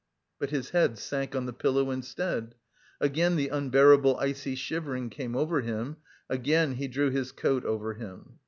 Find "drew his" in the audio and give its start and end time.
6.87-7.31